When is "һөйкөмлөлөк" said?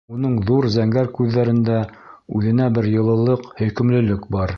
3.61-4.27